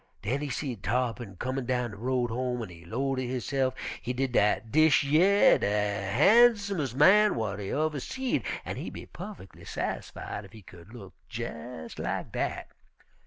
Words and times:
Den 0.23 0.41
he 0.41 0.49
seed 0.49 0.81
Tarr'pin 0.81 1.37
comin' 1.37 1.67
down 1.67 1.91
de 1.91 1.97
road 1.97 2.31
home, 2.31 2.63
an' 2.63 2.69
he 2.69 2.85
'low 2.85 3.15
ter 3.15 3.21
hisse'f, 3.21 3.75
he 4.01 4.13
did, 4.13 4.31
dat 4.31 4.71
dish 4.71 5.03
yer 5.03 5.59
de 5.59 5.67
harnsumes' 6.11 6.95
man 6.95 7.33
w'at 7.33 7.59
he 7.59 7.67
uver 7.67 7.99
seed, 8.01 8.43
an' 8.65 8.77
he 8.77 8.89
be 8.89 9.05
puffickly 9.05 9.61
sassified 9.63 10.43
ef 10.43 10.53
he 10.53 10.63
cu'd 10.63 10.91
look 10.91 11.13
jes' 11.29 11.99
lak 11.99 12.31
dat. 12.31 12.69